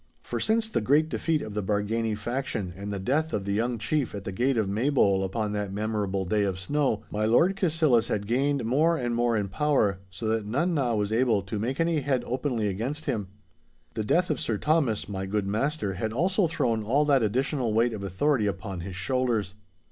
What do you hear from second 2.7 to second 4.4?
and the death of the young chief at the